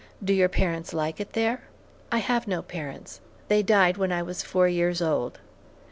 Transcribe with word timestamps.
"Do 0.23 0.33
your 0.33 0.49
parents 0.49 0.95
like 0.95 1.19
it 1.19 1.33
there?" 1.33 1.61
"I 2.11 2.17
have 2.17 2.47
no 2.47 2.63
parents, 2.63 3.21
they 3.49 3.61
died 3.61 3.97
when 3.97 4.11
I 4.11 4.23
was 4.23 4.41
four 4.41 4.67
years 4.67 4.99
old." 4.99 5.37